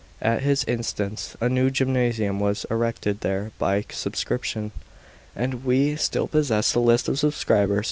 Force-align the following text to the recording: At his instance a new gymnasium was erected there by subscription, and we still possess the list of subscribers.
At 0.23 0.41
his 0.41 0.63
instance 0.63 1.37
a 1.39 1.47
new 1.47 1.69
gymnasium 1.69 2.39
was 2.39 2.65
erected 2.71 3.19
there 3.19 3.51
by 3.59 3.85
subscription, 3.91 4.71
and 5.35 5.63
we 5.63 5.95
still 5.95 6.27
possess 6.27 6.71
the 6.71 6.79
list 6.79 7.07
of 7.07 7.19
subscribers. 7.19 7.79